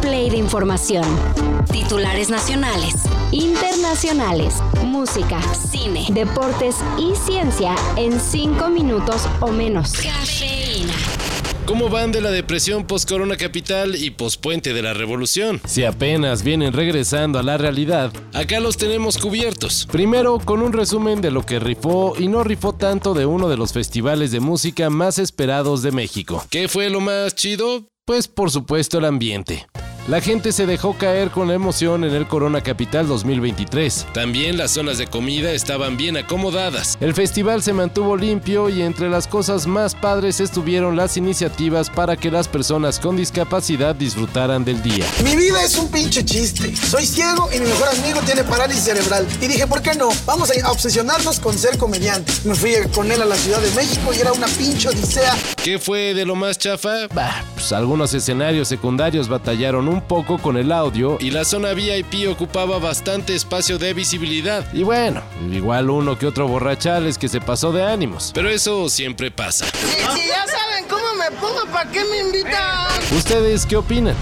play 0.00 0.30
de 0.30 0.36
información. 0.36 1.04
Titulares 1.72 2.30
nacionales, 2.30 2.94
internacionales, 3.32 4.54
música, 4.84 5.40
cine, 5.54 6.06
deportes 6.10 6.76
y 6.98 7.14
ciencia 7.16 7.74
en 7.96 8.20
5 8.20 8.68
minutos 8.70 9.26
o 9.40 9.48
menos. 9.48 9.92
Cafeína. 9.92 10.92
¿Cómo 11.66 11.90
van 11.90 12.12
de 12.12 12.22
la 12.22 12.30
depresión 12.30 12.86
post-corona 12.86 13.36
capital 13.36 13.94
y 13.94 14.08
post-puente 14.10 14.72
de 14.72 14.80
la 14.80 14.94
revolución? 14.94 15.60
Si 15.66 15.84
apenas 15.84 16.42
vienen 16.42 16.72
regresando 16.72 17.38
a 17.38 17.42
la 17.42 17.58
realidad, 17.58 18.10
Acá 18.32 18.58
los 18.60 18.78
tenemos 18.78 19.18
cubiertos. 19.18 19.86
primero 19.92 20.38
con 20.38 20.62
un 20.62 20.72
resumen 20.72 21.20
de 21.20 21.30
lo 21.30 21.44
que 21.44 21.58
rifó 21.58 22.14
y 22.18 22.28
no 22.28 22.42
rifó 22.42 22.72
tanto 22.72 23.12
de 23.12 23.26
uno 23.26 23.50
de 23.50 23.58
los 23.58 23.74
festivales 23.74 24.30
de 24.32 24.40
música 24.40 24.88
más 24.88 25.18
esperados 25.18 25.82
de 25.82 25.92
México. 25.92 26.42
¿Qué 26.48 26.68
fue 26.68 26.88
lo 26.88 27.00
más 27.00 27.34
chido? 27.34 27.84
Pues 28.06 28.28
por 28.28 28.50
supuesto 28.50 28.96
el 28.96 29.04
ambiente. 29.04 29.66
La 30.08 30.22
gente 30.22 30.52
se 30.52 30.64
dejó 30.64 30.96
caer 30.96 31.30
con 31.30 31.48
la 31.48 31.54
emoción 31.54 32.02
en 32.02 32.14
el 32.14 32.26
Corona 32.26 32.62
Capital 32.62 33.06
2023. 33.06 34.06
También 34.14 34.56
las 34.56 34.70
zonas 34.70 34.96
de 34.96 35.06
comida 35.06 35.52
estaban 35.52 35.98
bien 35.98 36.16
acomodadas. 36.16 36.96
El 37.02 37.12
festival 37.12 37.62
se 37.62 37.74
mantuvo 37.74 38.16
limpio 38.16 38.70
y 38.70 38.80
entre 38.80 39.10
las 39.10 39.26
cosas 39.26 39.66
más 39.66 39.94
padres 39.94 40.40
estuvieron 40.40 40.96
las 40.96 41.18
iniciativas 41.18 41.90
para 41.90 42.16
que 42.16 42.30
las 42.30 42.48
personas 42.48 43.00
con 43.00 43.18
discapacidad 43.18 43.94
disfrutaran 43.94 44.64
del 44.64 44.82
día. 44.82 45.04
Mi 45.24 45.36
vida 45.36 45.62
es 45.62 45.76
un 45.76 45.90
pinche 45.90 46.24
chiste. 46.24 46.74
Soy 46.74 47.04
ciego 47.04 47.50
y 47.54 47.58
mi 47.58 47.66
mejor 47.66 47.88
amigo 47.88 48.20
tiene 48.24 48.44
parálisis 48.44 48.84
cerebral. 48.84 49.26
Y 49.42 49.46
dije, 49.46 49.66
¿por 49.66 49.82
qué 49.82 49.94
no? 49.94 50.08
Vamos 50.24 50.50
a 50.50 50.70
obsesionarnos 50.70 51.38
con 51.38 51.58
ser 51.58 51.76
comediantes. 51.76 52.46
Me 52.46 52.54
fui 52.54 52.72
con 52.94 53.12
él 53.12 53.20
a 53.20 53.26
la 53.26 53.36
Ciudad 53.36 53.60
de 53.60 53.70
México 53.72 54.10
y 54.16 54.20
era 54.20 54.32
una 54.32 54.46
pinche 54.46 54.88
odisea. 54.88 55.36
¿Qué 55.62 55.78
fue 55.78 56.14
de 56.14 56.24
lo 56.24 56.34
más 56.34 56.56
chafa? 56.56 57.08
Bah, 57.14 57.44
pues 57.52 57.72
algunos 57.74 58.14
escenarios 58.14 58.68
secundarios 58.68 59.28
batallaron 59.28 59.86
un 59.86 59.97
poco 60.00 60.38
con 60.38 60.56
el 60.56 60.72
audio 60.72 61.18
Y 61.20 61.30
la 61.30 61.44
zona 61.44 61.72
VIP 61.72 62.28
ocupaba 62.30 62.78
bastante 62.78 63.34
espacio 63.34 63.78
de 63.78 63.94
visibilidad. 63.94 64.64
y 64.72 64.82
bueno, 64.82 65.22
igual 65.52 65.90
uno 65.90 66.18
que 66.18 66.26
otro 66.26 66.48
borrachales 66.48 67.18
que 67.18 67.28
se 67.28 67.40
pasó 67.40 67.72
de 67.72 67.84
ánimos. 67.84 68.32
Pero 68.34 68.48
eso 68.48 68.88
siempre 68.88 69.30
pasa. 69.30 69.66
Si, 69.66 70.28
ya 70.28 70.46
saben 70.46 70.84
cómo 70.88 71.04
me 71.14 71.30
pongo, 71.38 71.70
¿para 71.72 71.90
qué 71.90 72.04
me 72.04 72.18
invitan? 72.20 72.86
¿Ustedes 73.16 73.66
qué 73.66 73.76
opinan? 73.76 74.14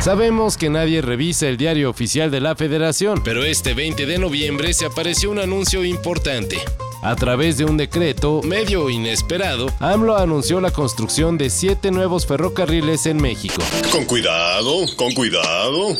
Sabemos 0.00 0.56
que 0.56 0.70
nadie 0.70 1.02
revisa 1.02 1.48
el 1.48 1.56
diario 1.56 1.90
oficial 1.90 2.30
de 2.30 2.40
la 2.40 2.54
federación. 2.54 3.20
Pero 3.24 3.44
este 3.44 3.74
20 3.74 4.06
de 4.06 4.18
noviembre 4.18 4.72
se 4.72 4.86
apareció 4.86 5.30
un 5.30 5.38
anuncio 5.40 5.84
importante. 5.84 6.58
A 7.02 7.14
través 7.14 7.56
de 7.56 7.64
un 7.64 7.76
decreto, 7.76 8.40
Medio 8.42 8.90
inesperado, 8.90 9.68
AMLO 9.78 10.16
anunció 10.16 10.60
la 10.60 10.72
construcción 10.72 11.38
de 11.38 11.48
siete 11.48 11.92
nuevos 11.92 12.26
ferrocarriles 12.26 13.06
en 13.06 13.22
México. 13.22 13.62
Con 13.92 14.04
cuidado, 14.04 14.84
con 14.96 15.12
cuidado. 15.12 15.96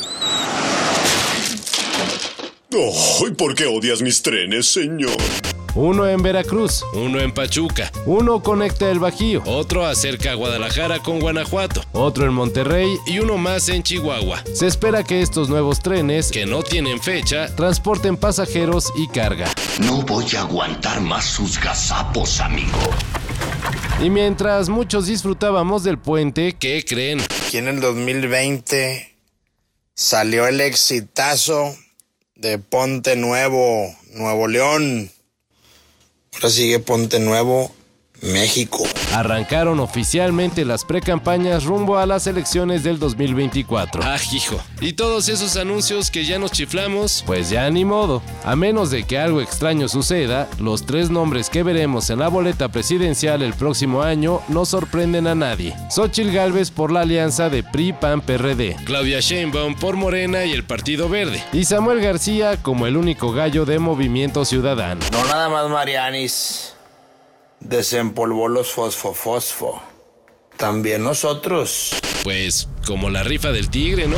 Ay, 2.71 3.31
¿por 3.37 3.55
qué 3.55 3.65
odias 3.65 4.01
mis 4.01 4.21
trenes, 4.21 4.67
señor? 4.67 5.17
Uno 5.75 6.07
en 6.07 6.21
Veracruz, 6.21 6.83
uno 6.93 7.19
en 7.19 7.31
Pachuca, 7.31 7.91
uno 8.05 8.41
conecta 8.41 8.89
el 8.89 8.99
Bajío, 8.99 9.43
otro 9.45 9.85
acerca 9.85 10.31
a 10.31 10.35
Guadalajara 10.35 10.99
con 10.99 11.19
Guanajuato 11.19 11.83
otro 11.93 12.25
en 12.25 12.33
Monterrey. 12.33 12.97
y 13.05 13.19
uno 13.19 13.37
más 13.37 13.69
en 13.69 13.83
Chihuahua, 13.83 14.43
Se 14.53 14.67
espera 14.67 15.03
que 15.03 15.21
estos 15.21 15.49
nuevos 15.49 15.79
trenes 15.79 16.31
que 16.31 16.45
no 16.45 16.63
tienen 16.63 17.01
fecha 17.01 17.53
transporten 17.55 18.17
pasajeros 18.17 18.91
y 18.95 19.07
carga. 19.07 19.47
No 19.79 20.01
voy 20.01 20.25
a 20.35 20.41
aguantar 20.41 21.01
más 21.01 21.25
sus 21.25 21.59
gazapos, 21.59 22.39
amigo. 22.39 22.77
Y 24.01 24.09
mientras 24.09 24.69
muchos 24.69 25.07
disfrutábamos 25.07 25.83
del 25.83 25.97
puente, 25.97 26.55
¿Qué 26.59 26.83
creen? 26.87 27.21
Aquí 27.45 27.57
en 27.57 27.67
el 27.67 27.79
2020 27.79 29.15
salió 29.93 30.47
el 30.47 30.61
exitazo 30.61 31.75
de 32.35 32.57
Ponte 32.59 33.15
Nuevo, 33.15 33.93
Nuevo 34.13 34.47
León. 34.47 35.11
Ahora 36.33 36.49
sigue 36.49 36.79
Ponte 36.79 37.19
Nuevo, 37.19 37.71
México. 38.21 38.83
arrancaron 39.13 39.79
oficialmente 39.79 40.65
las 40.65 40.85
precampañas 40.85 41.63
rumbo 41.65 41.97
a 41.97 42.05
las 42.05 42.27
elecciones 42.27 42.83
del 42.83 42.99
2024. 42.99 44.01
Ah, 44.03 44.17
hijo. 44.31 44.59
Y 44.81 44.93
todos 44.93 45.29
esos 45.29 45.57
anuncios 45.57 46.11
que 46.11 46.25
ya 46.25 46.37
nos 46.39 46.51
chiflamos, 46.51 47.23
Pues 47.25 47.49
ya 47.49 47.69
ni 47.69 47.85
modo. 47.85 48.21
A 48.43 48.55
menos 48.55 48.91
de 48.91 49.03
que 49.03 49.17
algo 49.17 49.41
extraño 49.41 49.87
suceda, 49.87 50.47
los 50.59 50.85
tres 50.85 51.09
nombres 51.09 51.49
que 51.49 51.63
veremos 51.63 52.09
en 52.09 52.19
la 52.19 52.27
boleta 52.27 52.69
presidencial 52.69 53.41
el 53.41 53.53
próximo 53.53 54.01
año 54.03 54.41
no 54.47 54.65
sorprenden 54.65 55.27
a 55.27 55.35
nadie. 55.35 55.75
Xochitl 55.89 56.31
Gálvez 56.31 56.71
por 56.71 56.91
la 56.91 57.01
alianza 57.01 57.49
de 57.49 57.63
PRI-PAN-PRD 57.63 58.75
Claudia 58.85 59.19
Sheinbaum 59.19 59.75
por 59.75 59.95
Morena 59.95 60.45
y 60.45 60.51
el 60.51 60.63
Partido 60.63 61.09
Verde. 61.09 61.43
y 61.53 61.65
Samuel 61.65 62.01
García 62.01 62.57
como 62.61 62.87
el 62.87 62.97
único 62.97 63.31
gallo 63.31 63.65
de 63.65 63.79
Movimiento 63.79 64.45
Ciudadano. 64.45 65.01
No 65.11 65.23
nada 65.25 65.49
más 65.49 65.69
Marianis 65.69 66.73
desempolvó 67.59 68.47
los 68.47 68.73
fosfo-fosfo. 68.75 69.81
También 70.57 71.03
nosotros. 71.03 71.97
Pues 72.23 72.67
como 72.85 73.09
la 73.09 73.23
rifa 73.23 73.51
del 73.51 73.69
tigre, 73.69 74.07
¿no? 74.07 74.17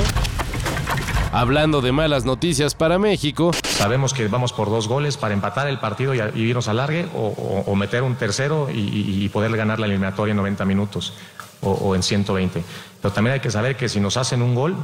Hablando 1.33 1.79
de 1.81 1.91
malas 1.93 2.25
noticias 2.25 2.75
para 2.75 2.99
México, 2.99 3.51
Sabemos 3.63 4.13
que 4.13 4.27
vamos 4.27 4.51
por 4.53 4.69
dos 4.69 4.87
goles 4.87 5.17
para 5.17 5.33
empatar 5.33 5.67
el 5.67 5.79
partido 5.79 6.13
y, 6.13 6.19
a- 6.19 6.31
y 6.35 6.41
irnos 6.41 6.67
al 6.67 6.77
largue 6.77 7.07
o, 7.15 7.27
o- 7.29 7.63
o 7.71 7.75
meter 7.75 8.03
un 8.03 8.15
tercero 8.15 8.67
y, 8.71 9.27
poder 9.29 9.55
ganar 9.55 9.79
la 9.79 9.85
eliminatoria 9.87 10.31
en 10.31 10.37
90 10.37 10.65
minutos 10.65 11.13
o, 11.61 11.71
o 11.71 11.95
en 11.95 12.03
120. 12.03 12.63
Pero 13.01 13.13
también 13.13 13.35
hay 13.35 13.39
que 13.39 13.49
saber 13.49 13.75
que 13.77 13.87
si 13.89 13.99
nos 13.99 14.17
hacen 14.17 14.41
un 14.41 14.53
gol, 14.53 14.75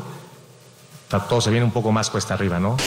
todo 1.10 1.42
se 1.42 1.52
viene 1.52 1.66
un 1.66 1.72
poco 1.72 1.92
más 1.92 2.10
cuesta 2.10 2.34
arriba, 2.34 2.60
¿no? 2.60 2.78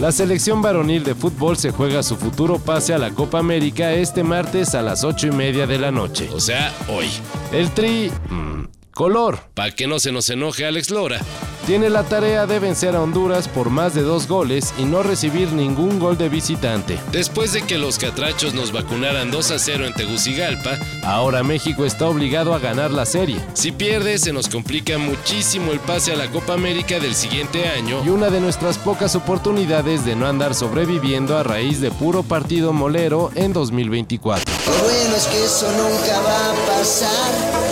la 0.00 0.12
selección 0.12 0.60
varonil 0.60 1.04
de 1.04 1.14
fútbol 1.14 1.56
se 1.56 1.70
juega 1.70 2.02
su 2.02 2.16
futuro 2.16 2.58
pase 2.58 2.92
a 2.92 2.98
la 2.98 3.10
Copa 3.10 3.38
América 3.38 3.92
este 3.92 4.22
martes 4.22 4.74
a 4.74 4.82
las 4.82 5.04
8 5.04 5.28
y 5.28 5.30
media 5.30 5.66
de 5.66 5.78
la 5.78 5.90
noche. 5.90 6.28
O 6.32 6.40
sea, 6.40 6.72
hoy. 6.88 7.08
El 7.52 7.70
Tri... 7.70 8.10
mm, 8.28 8.64
color. 8.92 9.38
Para 9.54 9.70
que 9.70 9.86
no 9.86 9.98
se 9.98 10.12
nos 10.12 10.28
enoje 10.28 10.66
Alex 10.66 10.90
Lora. 10.90 11.20
Tiene 11.66 11.90
la 11.90 12.04
tarea 12.04 12.46
de 12.46 12.60
vencer 12.60 12.94
a 12.94 13.02
Honduras 13.02 13.48
por 13.48 13.70
más 13.70 13.92
de 13.92 14.02
dos 14.02 14.28
goles 14.28 14.72
y 14.78 14.84
no 14.84 15.02
recibir 15.02 15.50
ningún 15.52 15.98
gol 15.98 16.16
de 16.16 16.28
visitante. 16.28 16.96
Después 17.10 17.52
de 17.52 17.62
que 17.62 17.76
los 17.76 17.98
catrachos 17.98 18.54
nos 18.54 18.70
vacunaran 18.70 19.32
2 19.32 19.50
a 19.50 19.58
0 19.58 19.84
en 19.86 19.92
Tegucigalpa, 19.92 20.78
Ahora 21.02 21.42
México 21.42 21.84
está 21.84 22.06
obligado 22.08 22.54
a 22.54 22.60
ganar 22.60 22.92
la 22.92 23.04
serie. 23.04 23.40
si 23.54 23.72
pierde 23.72 24.18
se 24.18 24.32
nos 24.32 24.48
complica 24.48 24.96
muchísimo 24.98 25.72
el 25.72 25.80
pase 25.80 26.12
a 26.12 26.16
la 26.16 26.30
Copa 26.30 26.52
América 26.54 27.00
del 27.00 27.14
siguiente 27.16 27.68
año 27.68 28.00
Y 28.04 28.10
una 28.10 28.30
de 28.30 28.40
nuestras 28.40 28.78
pocas 28.78 29.16
oportunidades 29.16 30.04
de 30.04 30.14
no 30.14 30.28
andar 30.28 30.54
sobreviviendo 30.54 31.36
a 31.36 31.42
raíz 31.42 31.80
de 31.80 31.90
puro 31.90 32.22
partido 32.22 32.72
molero 32.72 33.32
en 33.34 33.52
2024. 33.52 34.44
Lo 34.66 34.84
bueno 34.84 35.16
es 35.16 35.26
que 35.26 35.44
eso 35.44 35.68
nunca 35.72 36.20
va 36.20 36.50
a 36.50 36.78
pasar, 36.78 37.65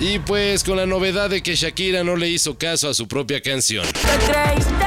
Y 0.00 0.18
pues 0.18 0.64
con 0.64 0.78
la 0.78 0.86
novedad 0.86 1.28
de 1.28 1.42
que 1.42 1.54
Shakira 1.54 2.02
no 2.02 2.16
le 2.16 2.28
hizo 2.28 2.56
caso 2.56 2.88
a 2.88 2.94
su 2.94 3.06
propia 3.06 3.42
canción. 3.42 3.84
Te 3.84 4.32
creíste 4.32 4.80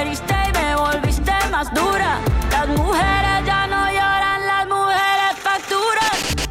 heriste 0.00 0.34
y 0.48 0.58
me 0.58 0.76
volviste 0.76 1.32
más 1.50 1.72
dura. 1.72 2.20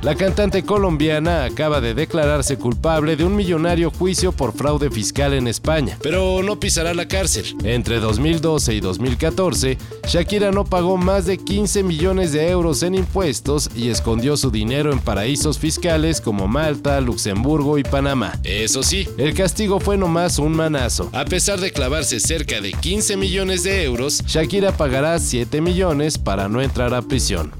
La 0.01 0.15
cantante 0.15 0.63
colombiana 0.63 1.43
acaba 1.43 1.81
de 1.81 1.93
declararse 1.93 2.57
culpable 2.57 3.17
de 3.17 3.25
un 3.25 3.35
millonario 3.35 3.91
juicio 3.91 4.31
por 4.31 4.53
fraude 4.53 4.89
fiscal 4.89 5.33
en 5.33 5.45
España. 5.45 5.97
Pero 6.01 6.41
no 6.41 6.57
pisará 6.57 6.93
la 6.93 7.09
cárcel. 7.09 7.53
Entre 7.65 7.99
2012 7.99 8.75
y 8.75 8.79
2014, 8.79 9.77
Shakira 10.07 10.51
no 10.51 10.63
pagó 10.63 10.95
más 10.95 11.25
de 11.25 11.37
15 11.37 11.83
millones 11.83 12.31
de 12.31 12.49
euros 12.49 12.81
en 12.83 12.95
impuestos 12.95 13.69
y 13.75 13.89
escondió 13.89 14.37
su 14.37 14.51
dinero 14.51 14.93
en 14.93 14.99
paraísos 14.99 15.59
fiscales 15.59 16.21
como 16.21 16.47
Malta, 16.47 17.01
Luxemburgo 17.01 17.77
y 17.77 17.83
Panamá. 17.83 18.39
Eso 18.45 18.83
sí, 18.83 19.05
El 19.17 19.33
castigo 19.33 19.81
fue 19.81 19.97
nomás 19.97 20.39
un 20.39 20.53
manazo. 20.53 21.09
a 21.11 21.25
pesar 21.25 21.59
de 21.59 21.73
clavarse 21.73 22.21
cerca 22.21 22.61
de 22.61 22.71
15 22.71 23.17
millones 23.17 23.63
de 23.63 23.83
euros, 23.83 24.23
Shakira 24.25 24.71
pagará 24.71 25.19
7 25.19 25.59
millones 25.59 26.17
para 26.17 26.47
no 26.47 26.61
entrar 26.61 26.93
a 26.93 27.01
prisión. 27.01 27.51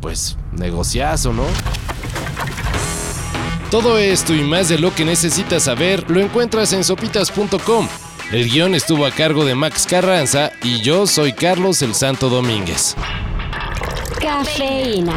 Pues, 0.00 0.36
negociazo, 0.52 1.32
¿no? 1.32 1.44
Todo 3.74 3.98
esto 3.98 4.32
y 4.32 4.44
más 4.44 4.68
de 4.68 4.78
lo 4.78 4.94
que 4.94 5.04
necesitas 5.04 5.64
saber 5.64 6.08
lo 6.08 6.20
encuentras 6.20 6.72
en 6.72 6.84
sopitas.com. 6.84 7.88
El 8.30 8.48
guion 8.48 8.72
estuvo 8.72 9.04
a 9.04 9.10
cargo 9.10 9.44
de 9.44 9.56
Max 9.56 9.84
Carranza 9.90 10.52
y 10.62 10.80
yo 10.80 11.08
soy 11.08 11.32
Carlos 11.32 11.82
el 11.82 11.92
Santo 11.96 12.28
Domínguez. 12.28 12.94
Cafeína. 14.20 15.16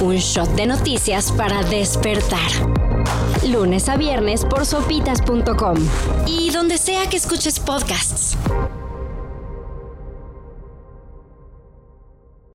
Un 0.00 0.16
shot 0.16 0.52
de 0.56 0.66
noticias 0.66 1.30
para 1.30 1.62
despertar. 1.62 2.50
Lunes 3.46 3.88
a 3.88 3.96
viernes 3.96 4.44
por 4.44 4.66
sopitas.com. 4.66 5.76
Y 6.26 6.50
donde 6.50 6.78
sea 6.78 7.08
que 7.08 7.16
escuches 7.16 7.60
podcasts. 7.60 8.36